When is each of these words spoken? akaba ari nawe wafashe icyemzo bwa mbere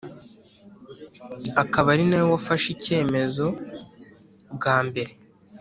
akaba 1.63 1.87
ari 1.93 2.03
nawe 2.09 2.27
wafashe 2.33 2.67
icyemzo 2.75 3.47
bwa 4.55 4.77
mbere 4.87 5.11